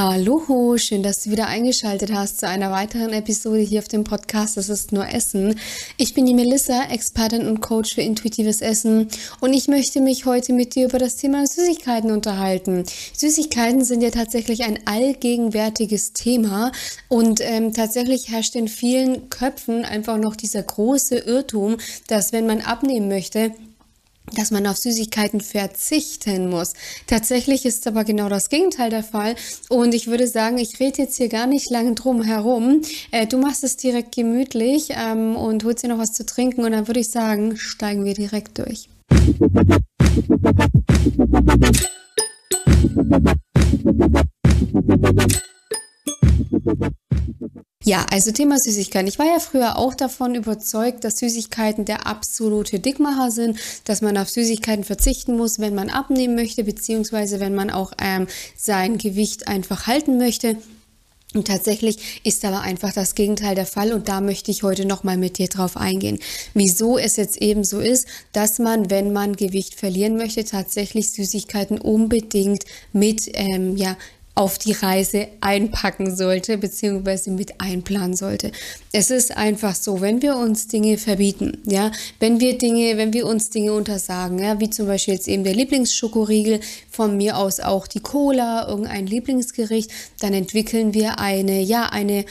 Hallo, 0.00 0.78
schön, 0.78 1.02
dass 1.02 1.24
du 1.24 1.32
wieder 1.32 1.48
eingeschaltet 1.48 2.12
hast 2.12 2.38
zu 2.38 2.46
einer 2.46 2.70
weiteren 2.70 3.12
Episode 3.12 3.58
hier 3.58 3.80
auf 3.80 3.88
dem 3.88 4.04
Podcast 4.04 4.56
Das 4.56 4.68
ist 4.68 4.92
nur 4.92 5.08
Essen. 5.08 5.58
Ich 5.96 6.14
bin 6.14 6.24
die 6.24 6.34
Melissa, 6.34 6.84
Expertin 6.84 7.48
und 7.48 7.58
Coach 7.60 7.96
für 7.96 8.02
intuitives 8.02 8.60
Essen 8.60 9.08
und 9.40 9.54
ich 9.54 9.66
möchte 9.66 10.00
mich 10.00 10.24
heute 10.24 10.52
mit 10.52 10.76
dir 10.76 10.86
über 10.86 11.00
das 11.00 11.16
Thema 11.16 11.44
Süßigkeiten 11.44 12.12
unterhalten. 12.12 12.84
Süßigkeiten 13.12 13.82
sind 13.82 14.00
ja 14.00 14.10
tatsächlich 14.10 14.62
ein 14.62 14.78
allgegenwärtiges 14.84 16.12
Thema 16.12 16.70
und 17.08 17.40
ähm, 17.42 17.74
tatsächlich 17.74 18.28
herrscht 18.28 18.54
in 18.54 18.68
vielen 18.68 19.30
Köpfen 19.30 19.84
einfach 19.84 20.16
noch 20.16 20.36
dieser 20.36 20.62
große 20.62 21.16
Irrtum, 21.18 21.78
dass 22.06 22.32
wenn 22.32 22.46
man 22.46 22.60
abnehmen 22.60 23.08
möchte, 23.08 23.50
dass 24.34 24.50
man 24.50 24.66
auf 24.66 24.76
Süßigkeiten 24.76 25.40
verzichten 25.40 26.48
muss. 26.48 26.74
Tatsächlich 27.06 27.66
ist 27.66 27.86
aber 27.86 28.04
genau 28.04 28.28
das 28.28 28.48
Gegenteil 28.48 28.90
der 28.90 29.02
Fall. 29.02 29.34
Und 29.68 29.94
ich 29.94 30.06
würde 30.06 30.26
sagen, 30.26 30.58
ich 30.58 30.80
rede 30.80 31.02
jetzt 31.02 31.16
hier 31.16 31.28
gar 31.28 31.46
nicht 31.46 31.70
lange 31.70 31.94
drum 31.94 32.22
herum. 32.22 32.82
Äh, 33.10 33.26
du 33.26 33.38
machst 33.38 33.64
es 33.64 33.76
direkt 33.76 34.14
gemütlich 34.14 34.90
ähm, 34.90 35.36
und 35.36 35.64
holst 35.64 35.84
dir 35.84 35.88
noch 35.88 35.98
was 35.98 36.12
zu 36.12 36.24
trinken. 36.24 36.64
Und 36.64 36.72
dann 36.72 36.86
würde 36.86 37.00
ich 37.00 37.10
sagen, 37.10 37.56
steigen 37.56 38.04
wir 38.04 38.14
direkt 38.14 38.58
durch. 38.58 38.88
Ja, 47.88 48.04
also 48.12 48.32
Thema 48.32 48.58
Süßigkeiten. 48.58 49.08
Ich 49.08 49.18
war 49.18 49.24
ja 49.24 49.40
früher 49.40 49.78
auch 49.78 49.94
davon 49.94 50.34
überzeugt, 50.34 51.04
dass 51.04 51.20
Süßigkeiten 51.20 51.86
der 51.86 52.06
absolute 52.06 52.80
Dickmacher 52.80 53.30
sind, 53.30 53.58
dass 53.84 54.02
man 54.02 54.18
auf 54.18 54.28
Süßigkeiten 54.28 54.84
verzichten 54.84 55.38
muss, 55.38 55.58
wenn 55.58 55.74
man 55.74 55.88
abnehmen 55.88 56.34
möchte, 56.34 56.64
beziehungsweise 56.64 57.40
wenn 57.40 57.54
man 57.54 57.70
auch 57.70 57.92
ähm, 57.98 58.26
sein 58.58 58.98
Gewicht 58.98 59.48
einfach 59.48 59.86
halten 59.86 60.18
möchte. 60.18 60.58
Und 61.32 61.46
tatsächlich 61.46 62.20
ist 62.24 62.44
aber 62.44 62.60
einfach 62.60 62.92
das 62.92 63.14
Gegenteil 63.14 63.54
der 63.54 63.64
Fall 63.64 63.94
und 63.94 64.08
da 64.08 64.20
möchte 64.20 64.50
ich 64.50 64.62
heute 64.62 64.84
nochmal 64.84 65.16
mit 65.16 65.38
dir 65.38 65.48
drauf 65.48 65.78
eingehen. 65.78 66.18
Wieso 66.52 66.98
es 66.98 67.16
jetzt 67.16 67.40
eben 67.40 67.64
so 67.64 67.80
ist, 67.80 68.06
dass 68.32 68.58
man, 68.58 68.90
wenn 68.90 69.14
man 69.14 69.34
Gewicht 69.34 69.74
verlieren 69.74 70.18
möchte, 70.18 70.44
tatsächlich 70.44 71.12
Süßigkeiten 71.12 71.78
unbedingt 71.78 72.64
mit 72.92 73.30
ähm, 73.32 73.78
ja, 73.78 73.96
auf 74.38 74.56
die 74.56 74.70
Reise 74.70 75.26
einpacken 75.40 76.14
sollte, 76.14 76.58
beziehungsweise 76.58 77.32
mit 77.32 77.60
einplanen 77.60 78.14
sollte. 78.14 78.52
Es 78.92 79.10
ist 79.10 79.36
einfach 79.36 79.74
so, 79.74 80.00
wenn 80.00 80.22
wir 80.22 80.36
uns 80.36 80.68
Dinge 80.68 80.96
verbieten, 80.96 81.58
ja, 81.64 81.90
wenn 82.20 82.38
wir 82.38 82.56
Dinge, 82.56 82.96
wenn 82.96 83.12
wir 83.12 83.26
uns 83.26 83.50
Dinge 83.50 83.72
untersagen, 83.72 84.38
ja, 84.38 84.60
wie 84.60 84.70
zum 84.70 84.86
Beispiel 84.86 85.14
jetzt 85.14 85.26
eben 85.26 85.42
der 85.42 85.54
Lieblingsschokoriegel, 85.54 86.60
von 86.88 87.16
mir 87.16 87.36
aus 87.36 87.58
auch 87.58 87.88
die 87.88 87.98
Cola, 87.98 88.68
irgendein 88.68 89.08
Lieblingsgericht, 89.08 89.90
dann 90.20 90.34
entwickeln 90.34 90.94
wir 90.94 91.18
eine, 91.18 91.60
ja, 91.60 91.86
eine 91.86 92.24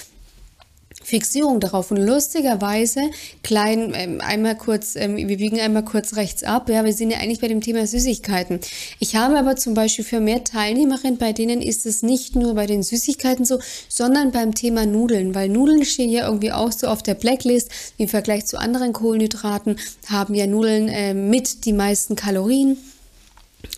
Fixierung 1.07 1.61
darauf. 1.61 1.89
Und 1.89 1.97
lustigerweise, 1.97 2.99
klein, 3.41 3.93
ähm, 3.95 4.19
einmal 4.19 4.57
kurz, 4.57 4.97
ähm, 4.97 5.15
wir 5.15 5.37
biegen 5.37 5.57
einmal 5.57 5.85
kurz 5.85 6.17
rechts 6.17 6.43
ab. 6.43 6.67
Ja, 6.67 6.83
wir 6.83 6.91
sind 6.91 7.11
ja 7.11 7.19
eigentlich 7.19 7.39
bei 7.39 7.47
dem 7.47 7.61
Thema 7.61 7.87
Süßigkeiten. 7.87 8.59
Ich 8.99 9.15
habe 9.15 9.39
aber 9.39 9.55
zum 9.55 9.73
Beispiel 9.73 10.03
für 10.03 10.19
mehr 10.19 10.43
Teilnehmerinnen, 10.43 11.17
bei 11.17 11.31
denen 11.31 11.61
ist 11.61 11.85
es 11.85 12.03
nicht 12.03 12.35
nur 12.35 12.55
bei 12.55 12.65
den 12.65 12.83
Süßigkeiten 12.83 13.45
so, 13.45 13.59
sondern 13.87 14.33
beim 14.33 14.53
Thema 14.53 14.85
Nudeln, 14.85 15.33
weil 15.33 15.47
Nudeln 15.47 15.85
stehen 15.85 16.09
ja 16.09 16.25
irgendwie 16.25 16.51
auch 16.51 16.73
so 16.73 16.87
auf 16.87 17.01
der 17.03 17.13
Blacklist 17.13 17.71
im 17.97 18.09
Vergleich 18.09 18.45
zu 18.45 18.59
anderen 18.59 18.91
Kohlenhydraten, 18.91 19.77
haben 20.07 20.33
ja 20.33 20.45
Nudeln 20.45 20.89
äh, 20.89 21.13
mit 21.13 21.63
die 21.63 21.73
meisten 21.73 22.17
Kalorien. 22.17 22.75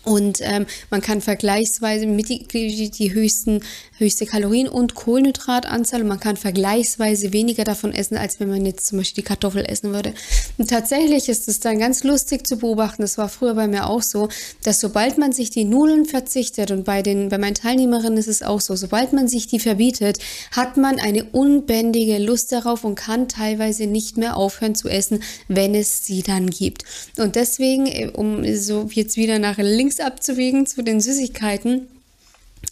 Und 0.04 0.38
ähm, 0.40 0.66
man 0.90 1.02
kann 1.02 1.20
vergleichsweise 1.20 2.06
mit 2.06 2.28
die, 2.30 2.90
die, 2.90 3.12
höchsten, 3.12 3.60
höchste 3.98 4.24
Kalorien- 4.24 4.68
und 4.68 4.94
Kohlenhydratanzahl 4.94 6.00
und 6.00 6.08
man 6.08 6.20
kann 6.20 6.38
vergleichsweise 6.38 7.34
weniger 7.34 7.64
davon 7.64 7.92
essen, 7.92 8.16
als 8.16 8.40
wenn 8.40 8.48
man 8.48 8.64
jetzt 8.64 8.86
zum 8.86 8.98
Beispiel 8.98 9.22
die 9.22 9.28
Kartoffel 9.28 9.64
essen 9.66 9.92
würde. 9.92 10.14
Und 10.56 10.70
tatsächlich 10.70 11.28
ist 11.28 11.48
es 11.48 11.60
dann 11.60 11.78
ganz 11.78 12.02
lustig 12.02 12.46
zu 12.46 12.56
beobachten, 12.56 13.02
das 13.02 13.18
war 13.18 13.28
früher 13.28 13.54
bei 13.54 13.68
mir 13.68 13.88
auch 13.88 14.02
so, 14.02 14.30
dass 14.62 14.80
sobald 14.80 15.18
man 15.18 15.32
sich 15.32 15.50
die 15.50 15.64
Nudeln 15.64 16.06
verzichtet 16.06 16.70
und 16.70 16.84
bei, 16.84 17.02
den, 17.02 17.28
bei 17.28 17.36
meinen 17.36 17.54
Teilnehmerinnen 17.54 18.18
ist 18.18 18.28
es 18.28 18.42
auch 18.42 18.60
so, 18.60 18.76
sobald 18.76 19.12
man 19.12 19.28
sich 19.28 19.48
die 19.48 19.60
verbietet, 19.60 20.18
hat 20.52 20.78
man 20.78 20.98
eine 20.98 21.24
unbändige 21.24 22.18
Lust 22.18 22.52
darauf 22.52 22.84
und 22.84 22.94
kann 22.94 23.28
teilweise 23.28 23.86
nicht 23.86 24.16
mehr 24.16 24.36
aufhören 24.36 24.74
zu 24.74 24.88
essen, 24.88 25.22
wenn 25.48 25.74
es 25.74 26.06
sie 26.06 26.22
dann 26.22 26.48
gibt. 26.48 26.84
Und 27.18 27.36
deswegen, 27.36 27.86
äh, 27.86 28.10
um 28.14 28.44
so 28.56 28.88
jetzt 28.92 29.16
wieder 29.16 29.38
nach 29.38 29.58
links 29.58 29.89
links 29.90 29.98
abzuwiegen 29.98 30.66
zu 30.66 30.82
den 30.82 31.00
Süßigkeiten. 31.00 31.88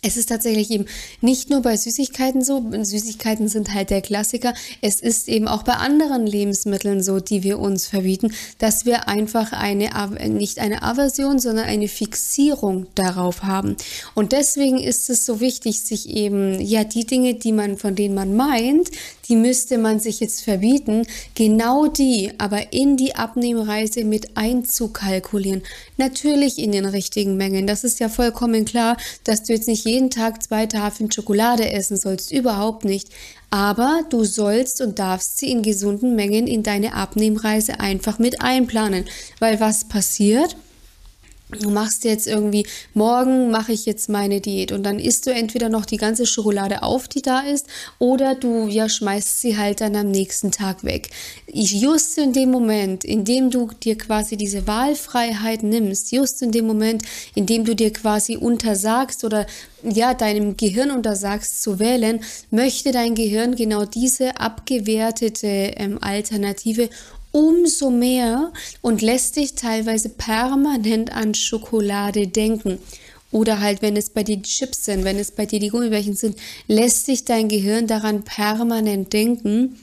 Es 0.03 0.17
ist 0.17 0.29
tatsächlich 0.29 0.71
eben 0.71 0.85
nicht 1.23 1.51
nur 1.51 1.63
bei 1.63 1.77
Süßigkeiten 1.77 2.45
so, 2.45 2.63
Süßigkeiten 2.71 3.49
sind 3.49 3.75
halt 3.75 3.91
der 3.91 4.03
Klassiker, 4.03 4.55
es 4.83 5.01
ist 5.01 5.29
eben 5.29 5.49
auch 5.49 5.63
bei 5.65 5.73
anderen 5.73 6.27
Lebensmitteln 6.27 7.03
so, 7.03 7.19
die 7.19 7.43
wir 7.43 7.59
uns 7.59 7.87
verbieten, 7.87 8.33
dass 8.59 8.85
wir 8.85 9.09
einfach 9.09 9.53
eine, 9.53 9.91
nicht 10.29 10.61
eine 10.61 10.83
Aversion, 10.83 11.41
sondern 11.41 11.65
eine 11.65 11.89
Fixierung 11.89 12.87
darauf 12.95 13.43
haben. 13.43 13.77
Und 14.15 14.33
deswegen 14.33 14.79
ist 14.79 15.11
es 15.11 15.27
so 15.27 15.41
wichtig, 15.41 15.81
sich 15.81 16.09
eben, 16.11 16.61
ja, 16.61 16.85
die 16.85 17.07
Dinge, 17.07 17.35
die 17.35 17.53
man, 17.53 17.79
von 17.79 17.97
denen 17.97 18.15
man 18.15 18.37
meint, 18.37 18.91
die 19.29 19.37
müsste 19.37 19.79
man 19.79 20.01
sich 20.01 20.21
jetzt 20.21 20.43
verbieten, 20.43 21.07
genau 21.35 21.87
die 21.87 22.33
aber 22.39 22.73
in 22.73 22.97
die 22.97 23.15
Abnehmreise 23.15 24.05
mit 24.05 24.37
einzukalkulieren. 24.37 25.63
Natürlich 25.97 26.59
in 26.59 26.73
den 26.73 26.87
richtigen 26.87 27.37
Mengen. 27.37 27.67
Das 27.67 27.85
ist 27.85 28.01
ja 28.01 28.09
vollkommen 28.09 28.65
klar, 28.65 28.97
dass 29.25 29.43
du 29.43 29.53
jetzt 29.53 29.69
nicht 29.69 29.85
jeden 29.85 30.11
Tag 30.11 30.43
zwei 30.43 30.67
Tafeln 30.67 31.13
Schokolade 31.13 31.71
essen 31.71 31.97
sollst, 31.97 32.33
überhaupt 32.33 32.85
nicht. 32.85 33.09
Aber 33.51 34.03
du 34.11 34.25
sollst 34.25 34.81
und 34.81 34.99
darfst 34.99 35.39
sie 35.39 35.51
in 35.51 35.63
gesunden 35.63 36.15
Mengen 36.15 36.47
in 36.47 36.63
deine 36.63 36.95
Abnehmreise 36.95 37.81
einfach 37.81 38.19
mit 38.19 38.43
einplanen. 38.43 39.05
Weil 39.39 39.59
was 39.61 39.85
passiert? 39.89 40.57
Du 41.51 41.71
machst 41.71 42.05
jetzt 42.05 42.27
irgendwie, 42.27 42.67
morgen 42.95 43.51
mache 43.51 43.73
ich 43.73 43.87
jetzt 43.87 44.09
meine 44.09 44.41
Diät 44.41 44.73
und 44.73 44.83
dann 44.83 44.99
isst 44.99 45.27
du 45.27 45.31
entweder 45.31 45.69
noch 45.69 45.87
die 45.87 45.97
ganze 45.97 46.27
Schokolade 46.27 46.83
auf, 46.83 47.09
die 47.09 47.23
da 47.23 47.41
ist, 47.41 47.67
oder 47.99 48.35
du 48.35 48.69
ja 48.69 48.89
schmeißt 48.89 49.41
sie 49.41 49.57
halt 49.57 49.81
dann 49.81 49.97
am 49.97 50.11
nächsten 50.11 50.51
Tag 50.51 50.85
weg. 50.85 51.11
Just 51.51 52.19
in 52.19 52.33
dem 52.33 52.51
Moment, 52.51 53.05
in 53.05 53.25
dem 53.25 53.51
du 53.51 53.71
dir 53.83 53.97
quasi 53.97 54.37
diese 54.37 54.67
Wahlfreiheit 54.67 55.63
nimmst, 55.63 56.13
just 56.13 56.43
in 56.43 56.53
dem 56.53 56.67
Moment, 56.67 57.03
in 57.35 57.47
dem 57.47 57.65
du 57.65 57.75
dir 57.75 57.93
quasi 57.93 58.37
untersagst 58.37 59.25
oder 59.25 59.47
ja, 59.83 60.15
deinem 60.15 60.57
Gehirn 60.57 60.91
untersagst 60.91 61.63
zu 61.63 61.79
wählen, 61.79 62.21
möchte 62.51 62.91
dein 62.93 63.15
Gehirn 63.15 63.55
genau 63.55 63.85
diese 63.85 64.39
abgewertete 64.41 65.47
ähm, 65.47 65.99
Alternative 66.01 66.91
umso 67.39 67.91
mehr 67.91 68.53
und 68.83 69.01
lässt 69.01 69.37
dich 69.37 69.55
teilweise 69.55 70.09
permanent 70.09 71.13
an 71.13 71.35
Schokolade 71.35 72.27
denken. 72.27 72.81
Oder 73.31 73.61
halt, 73.61 73.81
wenn 73.81 73.97
es 73.97 74.11
bei 74.11 74.25
dir 74.25 74.39
die 74.39 74.43
Chips 74.43 74.87
sind, 74.87 75.05
wenn 75.05 75.19
es 75.19 75.31
bei 75.31 75.47
dir 75.47 75.61
die 75.61 75.69
Gummibärchen 75.69 76.17
sind, 76.17 76.37
lässt 76.67 77.07
sich 77.07 77.25
dein 77.25 77.49
Gehirn 77.49 77.87
daran 77.87 78.25
permanent 78.25 79.13
denken 79.13 79.79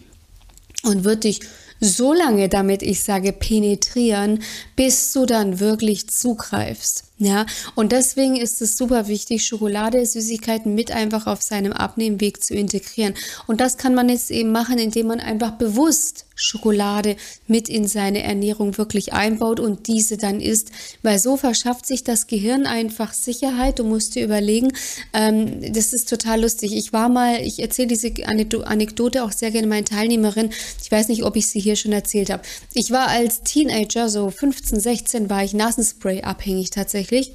und 0.84 1.06
wird 1.06 1.24
dich 1.24 1.40
so 1.80 2.14
lange 2.14 2.50
damit, 2.50 2.82
ich 2.82 3.04
sage, 3.04 3.32
penetrieren, 3.32 4.44
bis 4.76 5.14
du 5.14 5.26
dann 5.26 5.60
wirklich 5.62 6.10
zugreifst. 6.10 7.06
Ja, 7.18 7.46
und 7.76 7.94
deswegen 7.94 8.36
ist 8.36 8.62
es 8.62 8.76
super 8.76 9.08
wichtig, 9.08 9.46
Schokolade, 9.46 10.06
Süßigkeiten 10.06 10.76
mit 10.76 10.92
einfach 10.92 11.28
auf 11.28 11.42
seinem 11.42 11.72
Abnehmweg 11.72 12.44
zu 12.44 12.54
integrieren. 12.54 13.14
Und 13.48 13.62
das 13.62 13.78
kann 13.78 13.96
man 13.96 14.10
jetzt 14.10 14.32
eben 14.32 14.52
machen, 14.52 14.78
indem 14.80 15.08
man 15.08 15.22
einfach 15.22 15.52
bewusst 15.52 16.26
Schokolade 16.38 17.16
mit 17.48 17.70
in 17.70 17.88
seine 17.88 18.22
Ernährung 18.22 18.78
wirklich 18.78 19.14
einbaut 19.14 19.62
und 19.62 19.88
diese 19.88 20.18
dann 20.18 20.42
isst, 20.42 20.72
weil 21.02 21.18
so 21.18 21.38
verschafft 21.38 21.86
sich 21.86 22.04
das 22.04 22.28
Gehirn 22.28 22.66
einfach 22.66 23.14
Sicherheit. 23.14 23.80
Du 23.80 23.86
musst 23.86 24.16
dir 24.16 24.26
überlegen, 24.26 24.74
ähm, 25.14 25.74
das 25.74 25.94
ist 25.94 26.10
total 26.10 26.42
lustig. 26.42 26.76
Ich 26.76 26.92
war 26.92 27.08
mal, 27.08 27.40
ich 27.42 27.62
erzähle 27.62 27.88
diese 27.88 28.12
Anekdote 28.26 29.24
auch 29.24 29.32
sehr 29.32 29.52
gerne 29.52 29.68
meinen 29.68 29.86
Teilnehmerinnen. 29.86 30.52
Ich 30.84 30.92
weiß 30.92 31.08
nicht, 31.08 31.24
ob 31.24 31.38
ich 31.38 31.48
sie 31.48 31.62
hier 31.62 31.78
schon 31.78 31.94
erzählt 31.94 32.30
habe. 32.30 32.44
Ich 32.74 32.92
war 32.92 33.08
als 33.08 33.44
Teenager, 33.44 34.10
so 34.10 34.30
15, 34.30 34.82
16, 34.82 35.30
war 35.30 35.46
ich 35.46 35.54
Nasenspray 35.54 36.24
abhängig 36.24 36.72
tatsächlich 36.72 37.05
tatsächlich. 37.06 37.32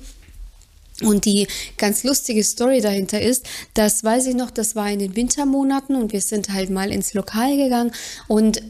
Und 1.03 1.25
die 1.25 1.47
ganz 1.79 2.05
lustige 2.05 2.45
Story 2.45 2.83
dahinter 2.83 3.23
ist, 3.23 3.47
das 3.73 4.05
weiß 4.05 4.27
ich 4.27 4.35
noch, 4.35 4.51
das 4.51 4.77
war 4.77 4.91
in 4.91 4.99
den 4.99 5.17
Wintermonaten 5.17 5.97
und 5.97 6.13
wir 6.13 6.21
sind 6.21 6.51
halt 6.51 6.69
mal 6.69 6.93
ins 6.93 7.15
Lokal 7.15 7.57
gegangen 7.57 7.93
und 8.29 8.61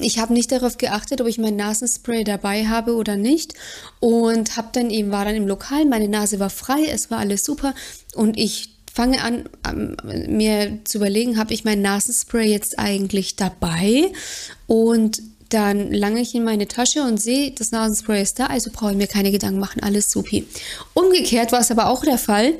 ich 0.00 0.20
habe 0.20 0.32
nicht 0.32 0.52
darauf 0.52 0.78
geachtet, 0.78 1.20
ob 1.20 1.26
ich 1.26 1.38
mein 1.38 1.56
Nasenspray 1.56 2.22
dabei 2.22 2.68
habe 2.68 2.94
oder 2.94 3.16
nicht 3.16 3.54
und 3.98 4.56
habe 4.56 4.68
dann 4.70 4.88
eben 4.88 5.10
war 5.10 5.24
dann 5.24 5.34
im 5.34 5.48
Lokal, 5.48 5.84
meine 5.84 6.08
Nase 6.08 6.38
war 6.38 6.50
frei, 6.50 6.86
es 6.88 7.10
war 7.10 7.18
alles 7.18 7.44
super 7.44 7.74
und 8.14 8.38
ich 8.38 8.76
fange 8.92 9.20
an 9.20 9.96
mir 10.28 10.78
zu 10.84 10.98
überlegen, 10.98 11.38
habe 11.38 11.54
ich 11.54 11.64
mein 11.64 11.82
Nasenspray 11.82 12.48
jetzt 12.48 12.78
eigentlich 12.78 13.34
dabei 13.34 14.12
und 14.68 15.20
dann 15.50 15.92
lange 15.92 16.20
ich 16.20 16.34
in 16.34 16.44
meine 16.44 16.68
Tasche 16.68 17.02
und 17.02 17.20
sehe, 17.20 17.50
das 17.50 17.72
Nasenspray 17.72 18.22
ist 18.22 18.38
da, 18.38 18.46
also 18.46 18.70
brauche 18.72 18.92
ich 18.92 18.96
mir 18.96 19.06
keine 19.06 19.30
Gedanken 19.30 19.60
machen, 19.60 19.82
alles 19.82 20.10
supi. 20.10 20.46
Umgekehrt 20.94 21.52
war 21.52 21.60
es 21.60 21.70
aber 21.70 21.88
auch 21.88 22.04
der 22.04 22.18
Fall, 22.18 22.54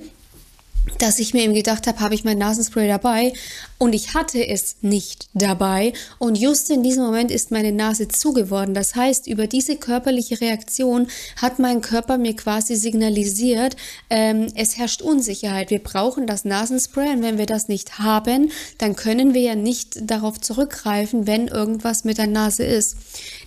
dass 0.99 1.19
ich 1.19 1.35
mir 1.35 1.45
eben 1.45 1.55
gedacht 1.55 1.87
habe, 1.87 2.01
habe 2.01 2.15
ich 2.15 2.25
mein 2.25 2.39
Nasenspray 2.39 2.87
dabei 2.87 3.33
und 3.79 3.95
ich 3.95 4.15
hatte 4.15 4.47
es 4.47 4.77
nicht 4.83 5.29
dabei 5.33 5.93
und 6.19 6.39
just 6.39 6.69
in 6.71 6.83
diesem 6.83 7.05
Moment 7.05 7.31
ist 7.31 7.51
meine 7.51 7.73
Nase 7.73 8.09
zugeworden. 8.09 8.75
Das 8.75 8.95
heißt, 8.95 9.27
über 9.27 9.47
diese 9.47 9.77
körperliche 9.77 10.41
Reaktion 10.41 11.09
hat 11.37 11.59
mein 11.59 11.81
Körper 11.81 12.19
mir 12.19 12.37
quasi 12.37 12.77
signalisiert, 12.77 13.77
ähm, 14.11 14.49
es 14.55 14.77
herrscht 14.77 15.03
Unsicherheit. 15.03 15.71
Wir 15.71 15.83
brauchen 15.83 16.27
das 16.27 16.45
Nasenspray 16.45 17.11
und 17.11 17.23
wenn 17.23 17.39
wir 17.39 17.47
das 17.47 17.69
nicht 17.69 17.99
haben, 17.99 18.51
dann 18.79 18.97
können 18.97 19.33
wir 19.35 19.43
ja 19.43 19.55
nicht 19.55 20.11
darauf 20.11 20.41
zurückgreifen, 20.41 21.27
wenn 21.27 21.49
irgendwas 21.49 22.05
mit 22.05 22.19
der 22.19 22.27
Nase 22.27 22.65
ist. 22.65 22.97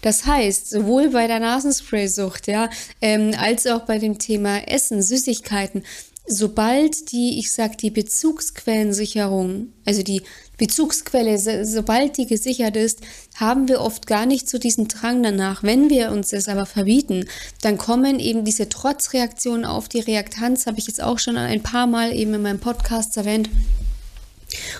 Das 0.01 0.25
heißt, 0.25 0.69
sowohl 0.69 1.09
bei 1.09 1.27
der 1.27 1.39
Nasenspray-Sucht, 1.39 2.47
ja, 2.47 2.69
ähm, 3.01 3.31
als 3.37 3.67
auch 3.67 3.81
bei 3.81 3.99
dem 3.99 4.17
Thema 4.17 4.67
Essen, 4.67 5.01
Süßigkeiten, 5.01 5.83
sobald 6.25 7.11
die, 7.11 7.39
ich 7.39 7.51
sag, 7.51 7.77
die 7.77 7.91
Bezugsquellensicherung, 7.91 9.73
also 9.85 10.03
die 10.03 10.21
Bezugsquelle, 10.57 11.37
so, 11.37 11.63
sobald 11.63 12.17
die 12.17 12.25
gesichert 12.25 12.75
ist, 12.77 13.01
haben 13.35 13.67
wir 13.67 13.81
oft 13.81 14.07
gar 14.07 14.25
nicht 14.25 14.49
so 14.49 14.57
diesen 14.57 14.87
Drang 14.87 15.23
danach. 15.23 15.63
Wenn 15.63 15.89
wir 15.89 16.11
uns 16.11 16.29
das 16.29 16.47
aber 16.47 16.65
verbieten, 16.65 17.25
dann 17.61 17.77
kommen 17.77 18.19
eben 18.19 18.45
diese 18.45 18.69
Trotzreaktionen 18.69 19.65
auf 19.65 19.89
die 19.89 19.99
Reaktanz, 19.99 20.65
habe 20.65 20.79
ich 20.79 20.87
jetzt 20.87 21.01
auch 21.01 21.19
schon 21.19 21.37
ein 21.37 21.63
paar 21.63 21.87
Mal 21.87 22.13
eben 22.13 22.33
in 22.33 22.41
meinem 22.41 22.59
Podcast 22.59 23.17
erwähnt. 23.17 23.49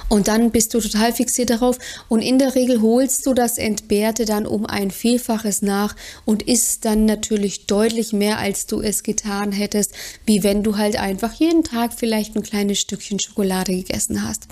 Und 0.09 0.27
dann 0.27 0.51
bist 0.51 0.73
du 0.73 0.79
total 0.79 1.13
fixiert 1.13 1.49
darauf 1.49 1.77
und 2.09 2.21
in 2.21 2.39
der 2.39 2.55
Regel 2.55 2.81
holst 2.81 3.25
du 3.25 3.33
das 3.33 3.57
Entbehrte 3.57 4.25
dann 4.25 4.45
um 4.45 4.65
ein 4.65 4.91
Vielfaches 4.91 5.61
nach 5.61 5.95
und 6.25 6.43
isst 6.43 6.85
dann 6.85 7.05
natürlich 7.05 7.65
deutlich 7.65 8.13
mehr, 8.13 8.39
als 8.39 8.65
du 8.67 8.81
es 8.81 9.03
getan 9.03 9.51
hättest, 9.51 9.93
wie 10.25 10.43
wenn 10.43 10.63
du 10.63 10.77
halt 10.77 10.97
einfach 10.97 11.33
jeden 11.33 11.63
Tag 11.63 11.93
vielleicht 11.93 12.35
ein 12.35 12.43
kleines 12.43 12.79
Stückchen 12.79 13.19
Schokolade 13.19 13.75
gegessen 13.75 14.27
hast. 14.27 14.47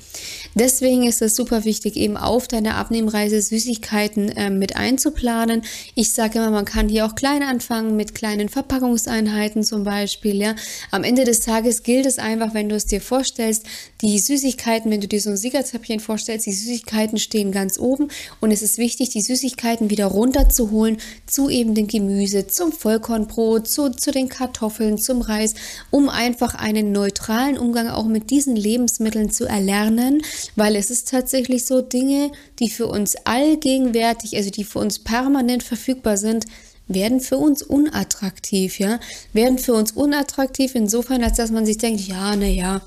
Deswegen 0.55 1.03
ist 1.03 1.21
es 1.21 1.35
super 1.35 1.65
wichtig, 1.65 1.95
eben 1.95 2.17
auf 2.17 2.47
deiner 2.47 2.75
Abnehmreise 2.75 3.41
Süßigkeiten 3.41 4.29
äh, 4.29 4.49
mit 4.49 4.75
einzuplanen. 4.75 5.63
Ich 5.95 6.11
sage 6.11 6.39
immer, 6.39 6.51
man 6.51 6.65
kann 6.65 6.89
hier 6.89 7.05
auch 7.05 7.15
klein 7.15 7.43
anfangen 7.43 7.95
mit 7.95 8.15
kleinen 8.15 8.49
Verpackungseinheiten 8.49 9.63
zum 9.63 9.83
Beispiel. 9.83 10.35
Ja. 10.35 10.55
Am 10.91 11.03
Ende 11.03 11.23
des 11.23 11.41
Tages 11.41 11.83
gilt 11.83 12.05
es 12.05 12.19
einfach, 12.19 12.53
wenn 12.53 12.69
du 12.69 12.75
es 12.75 12.85
dir 12.85 13.01
vorstellst, 13.01 13.65
die 14.01 14.19
Süßigkeiten, 14.19 14.91
wenn 14.91 15.01
du 15.01 15.07
dir 15.07 15.21
so 15.21 15.29
ein 15.29 15.37
Siegertöpfchen 15.41 15.99
vorstellst, 15.99 16.45
die 16.45 16.53
Süßigkeiten 16.53 17.17
stehen 17.17 17.51
ganz 17.51 17.77
oben 17.79 18.07
und 18.39 18.51
es 18.51 18.61
ist 18.61 18.77
wichtig, 18.77 19.09
die 19.09 19.21
Süßigkeiten 19.21 19.89
wieder 19.89 20.05
runterzuholen 20.05 20.97
zu 21.25 21.49
eben 21.49 21.75
dem 21.75 21.87
Gemüse, 21.87 22.47
zum 22.47 22.71
Vollkornbrot, 22.71 23.67
zu, 23.67 23.91
zu 23.91 24.11
den 24.11 24.29
Kartoffeln, 24.29 24.97
zum 24.97 25.21
Reis, 25.21 25.55
um 25.89 26.07
einfach 26.07 26.55
einen 26.55 26.91
neutralen 26.91 27.57
Umgang 27.57 27.89
auch 27.89 28.05
mit 28.05 28.29
diesen 28.29 28.55
Lebensmitteln 28.55 29.31
zu 29.31 29.45
erlernen, 29.45 30.21
weil 30.55 30.75
es 30.75 30.89
ist 30.89 31.09
tatsächlich 31.09 31.65
so 31.65 31.81
Dinge, 31.81 32.31
die 32.59 32.69
für 32.69 32.87
uns 32.87 33.15
allgegenwärtig, 33.25 34.37
also 34.37 34.49
die 34.49 34.63
für 34.63 34.79
uns 34.79 34.99
permanent 34.99 35.63
verfügbar 35.63 36.17
sind, 36.17 36.45
werden 36.87 37.19
für 37.21 37.37
uns 37.37 37.61
unattraktiv, 37.61 38.79
ja, 38.79 38.99
werden 39.33 39.57
für 39.57 39.73
uns 39.73 39.91
unattraktiv 39.91 40.75
insofern, 40.75 41.23
als 41.23 41.37
dass 41.37 41.51
man 41.51 41.65
sich 41.65 41.77
denkt, 41.77 42.01
ja, 42.01 42.35
na 42.35 42.45
ja, 42.45 42.81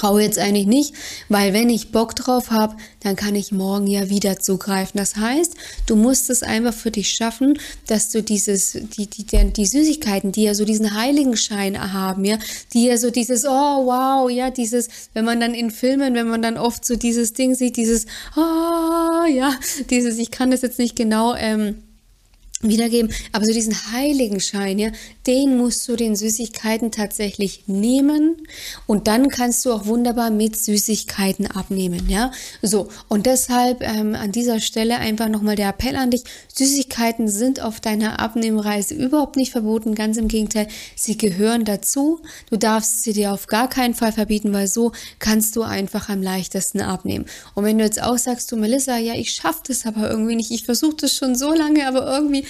brauche 0.00 0.22
jetzt 0.22 0.38
eigentlich 0.38 0.66
nicht, 0.66 0.94
weil 1.28 1.52
wenn 1.52 1.68
ich 1.68 1.92
Bock 1.92 2.16
drauf 2.16 2.50
habe, 2.50 2.76
dann 3.00 3.16
kann 3.16 3.34
ich 3.34 3.52
morgen 3.52 3.86
ja 3.86 4.08
wieder 4.08 4.38
zugreifen. 4.38 4.98
Das 4.98 5.16
heißt, 5.16 5.54
du 5.86 5.94
musst 5.94 6.30
es 6.30 6.42
einfach 6.42 6.72
für 6.72 6.90
dich 6.90 7.10
schaffen, 7.10 7.58
dass 7.86 8.10
du 8.10 8.22
dieses, 8.22 8.72
die, 8.72 9.06
die, 9.06 9.24
die, 9.52 9.66
Süßigkeiten, 9.66 10.32
die 10.32 10.44
ja 10.44 10.54
so 10.54 10.64
diesen 10.64 10.94
Heiligenschein 10.94 11.92
haben, 11.92 12.24
ja, 12.24 12.38
die 12.72 12.86
ja 12.86 12.96
so 12.96 13.10
dieses, 13.10 13.44
oh 13.44 13.48
wow, 13.86 14.30
ja, 14.30 14.50
dieses, 14.50 14.88
wenn 15.12 15.26
man 15.26 15.38
dann 15.38 15.52
in 15.52 15.70
Filmen, 15.70 16.14
wenn 16.14 16.28
man 16.28 16.40
dann 16.40 16.56
oft 16.56 16.82
so 16.84 16.96
dieses 16.96 17.34
Ding 17.34 17.54
sieht, 17.54 17.76
dieses, 17.76 18.06
oh 18.36 19.26
ja, 19.28 19.54
dieses, 19.90 20.16
ich 20.16 20.30
kann 20.30 20.50
das 20.50 20.62
jetzt 20.62 20.78
nicht 20.78 20.96
genau, 20.96 21.34
ähm, 21.34 21.76
wiedergeben. 22.62 23.10
Aber 23.32 23.44
so 23.46 23.52
diesen 23.52 23.74
Heiligenschein, 23.92 24.78
ja, 24.78 24.90
den 25.26 25.56
musst 25.56 25.88
du 25.88 25.96
den 25.96 26.14
Süßigkeiten 26.14 26.92
tatsächlich 26.92 27.64
nehmen 27.66 28.36
und 28.86 29.06
dann 29.06 29.28
kannst 29.28 29.64
du 29.64 29.72
auch 29.72 29.86
wunderbar 29.86 30.30
mit 30.30 30.56
Süßigkeiten 30.56 31.46
abnehmen, 31.46 32.08
ja. 32.08 32.32
So, 32.60 32.88
und 33.08 33.26
deshalb 33.26 33.82
ähm, 33.82 34.14
an 34.14 34.32
dieser 34.32 34.60
Stelle 34.60 34.98
einfach 34.98 35.28
nochmal 35.28 35.56
der 35.56 35.70
Appell 35.70 35.96
an 35.96 36.10
dich. 36.10 36.22
Süßigkeiten 36.54 37.28
sind 37.28 37.60
auf 37.60 37.80
deiner 37.80 38.20
Abnehmreise 38.20 38.94
überhaupt 38.94 39.36
nicht 39.36 39.52
verboten, 39.52 39.94
ganz 39.94 40.18
im 40.18 40.28
Gegenteil, 40.28 40.68
sie 40.96 41.16
gehören 41.16 41.64
dazu. 41.64 42.20
Du 42.50 42.58
darfst 42.58 43.02
sie 43.02 43.14
dir 43.14 43.32
auf 43.32 43.46
gar 43.46 43.68
keinen 43.68 43.94
Fall 43.94 44.12
verbieten, 44.12 44.52
weil 44.52 44.66
so 44.66 44.92
kannst 45.18 45.56
du 45.56 45.62
einfach 45.62 46.10
am 46.10 46.22
leichtesten 46.22 46.82
abnehmen. 46.82 47.24
Und 47.54 47.64
wenn 47.64 47.78
du 47.78 47.84
jetzt 47.84 48.02
auch 48.02 48.18
sagst, 48.18 48.52
du 48.52 48.56
Melissa, 48.56 48.98
ja, 48.98 49.14
ich 49.14 49.30
schaffe 49.30 49.62
das 49.66 49.86
aber 49.86 50.10
irgendwie 50.10 50.36
nicht, 50.36 50.50
ich 50.50 50.64
versuche 50.64 50.96
das 50.96 51.14
schon 51.14 51.34
so 51.34 51.54
lange, 51.54 51.86
aber 51.86 52.06
irgendwie 52.06 52.44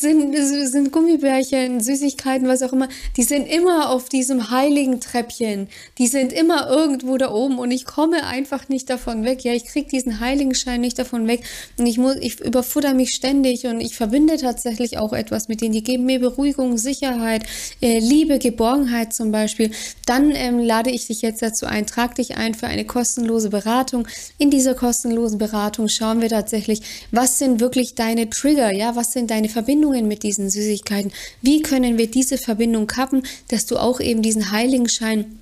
sind, 0.00 0.34
sind 0.36 0.92
Gummibärchen, 0.92 1.80
Süßigkeiten, 1.80 2.48
was 2.48 2.62
auch 2.62 2.72
immer, 2.72 2.88
die 3.16 3.22
sind 3.22 3.46
immer 3.46 3.90
auf 3.90 4.08
diesem 4.08 4.50
heiligen 4.50 5.00
Treppchen. 5.00 5.68
Die 5.98 6.08
sind 6.08 6.32
immer 6.32 6.68
irgendwo 6.68 7.16
da 7.16 7.30
oben 7.30 7.58
und 7.58 7.70
ich 7.70 7.84
komme 7.84 8.26
einfach 8.26 8.68
nicht 8.68 8.90
davon 8.90 9.24
weg. 9.24 9.44
Ja, 9.44 9.52
ich 9.52 9.64
kriege 9.64 9.88
diesen 9.88 10.20
Heiligenschein 10.20 10.80
nicht 10.80 10.98
davon 10.98 11.28
weg 11.28 11.44
und 11.78 11.86
ich 11.86 11.98
muss, 11.98 12.16
ich 12.16 12.40
überfutter 12.40 12.92
mich 12.92 13.10
ständig 13.10 13.66
und 13.66 13.80
ich 13.80 13.94
verbinde 13.94 14.36
tatsächlich 14.36 14.98
auch 14.98 15.12
etwas 15.12 15.48
mit 15.48 15.60
denen. 15.60 15.72
Die 15.72 15.84
geben 15.84 16.06
mir 16.06 16.18
Beruhigung, 16.18 16.76
Sicherheit, 16.76 17.44
äh, 17.80 18.00
Liebe, 18.00 18.38
Geborgenheit 18.38 19.14
zum 19.14 19.30
Beispiel. 19.30 19.70
Dann 20.06 20.32
ähm, 20.32 20.58
lade 20.58 20.90
ich 20.90 21.06
dich 21.06 21.22
jetzt 21.22 21.40
dazu 21.42 21.66
ein, 21.66 21.86
trag 21.86 22.16
dich 22.16 22.36
ein 22.36 22.54
für 22.54 22.66
eine 22.66 22.84
kostenlose 22.84 23.50
Beratung. 23.50 24.08
In 24.38 24.50
dieser 24.50 24.74
kostenlosen 24.74 25.38
Beratung 25.38 25.88
schauen 25.88 26.20
wir 26.20 26.28
tatsächlich, 26.28 26.80
was 27.12 27.38
sind 27.38 27.60
wirklich 27.60 27.94
deine 27.94 28.28
Trigger, 28.28 28.72
ja, 28.72 28.96
was 28.96 29.12
sind 29.12 29.30
deine 29.30 29.48
Verbindungen 29.48 29.83
mit 30.08 30.22
diesen 30.22 30.50
Süßigkeiten? 30.50 31.12
Wie 31.42 31.62
können 31.62 31.98
wir 31.98 32.10
diese 32.10 32.38
Verbindung 32.38 32.86
kappen, 32.86 33.22
dass 33.48 33.66
du 33.66 33.76
auch 33.76 34.00
eben 34.00 34.22
diesen 34.22 34.50
Heiligenschein 34.50 35.38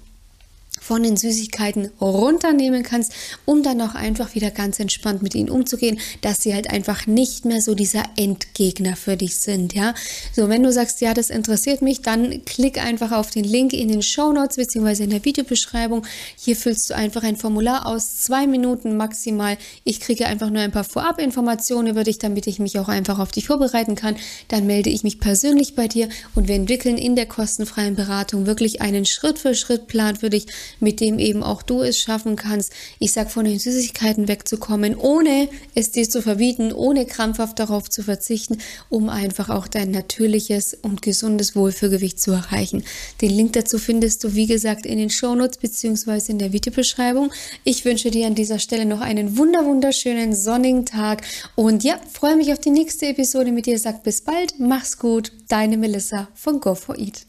von 0.92 1.02
den 1.02 1.16
Süßigkeiten 1.16 1.88
runternehmen 2.02 2.82
kannst, 2.82 3.14
um 3.46 3.62
dann 3.62 3.80
auch 3.80 3.94
einfach 3.94 4.34
wieder 4.34 4.50
ganz 4.50 4.78
entspannt 4.78 5.22
mit 5.22 5.34
ihnen 5.34 5.48
umzugehen, 5.48 5.98
dass 6.20 6.42
sie 6.42 6.52
halt 6.52 6.68
einfach 6.68 7.06
nicht 7.06 7.46
mehr 7.46 7.62
so 7.62 7.74
dieser 7.74 8.02
Endgegner 8.16 8.94
für 8.94 9.16
dich 9.16 9.36
sind, 9.36 9.72
ja. 9.72 9.94
So, 10.36 10.50
wenn 10.50 10.62
du 10.62 10.70
sagst, 10.70 11.00
ja, 11.00 11.14
das 11.14 11.30
interessiert 11.30 11.80
mich, 11.80 12.02
dann 12.02 12.44
klick 12.44 12.76
einfach 12.76 13.10
auf 13.12 13.30
den 13.30 13.44
Link 13.44 13.72
in 13.72 13.88
den 13.88 14.02
Show 14.02 14.34
Notes 14.34 14.56
beziehungsweise 14.56 15.04
in 15.04 15.08
der 15.08 15.24
Videobeschreibung. 15.24 16.04
Hier 16.36 16.56
füllst 16.56 16.90
du 16.90 16.94
einfach 16.94 17.22
ein 17.22 17.36
Formular 17.36 17.86
aus, 17.86 18.20
zwei 18.20 18.46
Minuten 18.46 18.94
maximal. 18.98 19.56
Ich 19.84 19.98
kriege 19.98 20.26
einfach 20.26 20.50
nur 20.50 20.60
ein 20.60 20.72
paar 20.72 20.84
Vorabinformationen 20.84 21.90
über 21.90 22.04
dich, 22.04 22.18
damit 22.18 22.46
ich 22.46 22.58
mich 22.58 22.78
auch 22.78 22.88
einfach 22.88 23.18
auf 23.18 23.30
dich 23.30 23.46
vorbereiten 23.46 23.94
kann. 23.94 24.16
Dann 24.48 24.66
melde 24.66 24.90
ich 24.90 25.04
mich 25.04 25.20
persönlich 25.20 25.74
bei 25.74 25.88
dir 25.88 26.10
und 26.34 26.48
wir 26.48 26.54
entwickeln 26.54 26.98
in 26.98 27.16
der 27.16 27.24
kostenfreien 27.24 27.96
Beratung 27.96 28.44
wirklich 28.44 28.82
einen 28.82 29.06
Schritt-für-Schritt-Plan 29.06 30.16
für 30.16 30.28
dich, 30.28 30.48
mit 30.82 31.00
dem 31.00 31.18
eben 31.18 31.42
auch 31.42 31.62
du 31.62 31.82
es 31.82 31.98
schaffen 31.98 32.36
kannst, 32.36 32.72
ich 32.98 33.12
sag 33.12 33.30
von 33.30 33.44
den 33.44 33.58
Süßigkeiten 33.58 34.28
wegzukommen, 34.28 34.96
ohne 34.96 35.48
es 35.74 35.92
dir 35.92 36.08
zu 36.08 36.20
verbieten, 36.20 36.72
ohne 36.72 37.06
krampfhaft 37.06 37.58
darauf 37.58 37.88
zu 37.88 38.02
verzichten, 38.02 38.58
um 38.90 39.08
einfach 39.08 39.48
auch 39.48 39.68
dein 39.68 39.90
natürliches 39.90 40.74
und 40.74 41.02
gesundes 41.02 41.56
Wohlfühlgewicht 41.56 42.20
zu 42.20 42.32
erreichen. 42.32 42.84
Den 43.20 43.30
Link 43.30 43.54
dazu 43.54 43.78
findest 43.78 44.24
du, 44.24 44.34
wie 44.34 44.46
gesagt, 44.46 44.84
in 44.86 44.98
den 44.98 45.10
Shownotes 45.10 45.58
bzw. 45.58 46.32
in 46.32 46.38
der 46.38 46.52
Videobeschreibung. 46.52 47.32
Ich 47.64 47.84
wünsche 47.84 48.10
dir 48.10 48.26
an 48.26 48.34
dieser 48.34 48.58
Stelle 48.58 48.84
noch 48.84 49.00
einen 49.00 49.38
wunder 49.38 49.64
wunderschönen 49.64 50.34
sonnigen 50.34 50.84
Tag 50.84 51.22
und 51.54 51.84
ja, 51.84 52.00
freue 52.12 52.36
mich 52.36 52.52
auf 52.52 52.58
die 52.58 52.70
nächste 52.70 53.06
Episode 53.06 53.52
mit 53.52 53.66
dir. 53.66 53.78
Sag 53.78 54.02
bis 54.02 54.20
bald, 54.20 54.58
mach's 54.58 54.98
gut, 54.98 55.32
deine 55.48 55.76
Melissa 55.76 56.28
von 56.34 56.60
Go 56.60 56.74
for 56.74 56.98
Eat. 56.98 57.26